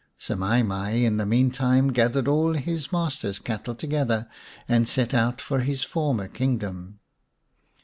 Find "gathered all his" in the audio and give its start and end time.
1.93-2.91